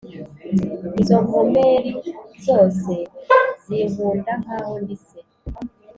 izo 1.01 1.17
nkomeri 1.25 1.91
zose 2.45 2.91
zinkunda 3.67 4.31
nk’aho 4.41 4.73
ndi 4.83 4.95
se 5.05 5.19